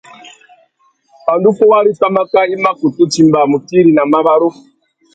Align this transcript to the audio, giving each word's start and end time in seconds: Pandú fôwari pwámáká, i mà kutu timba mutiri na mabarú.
Pandú 1.25 1.49
fôwari 1.57 1.91
pwámáká, 1.99 2.39
i 2.53 2.55
mà 2.63 2.71
kutu 2.79 3.03
timba 3.13 3.39
mutiri 3.51 3.91
na 3.93 4.03
mabarú. 4.13 4.49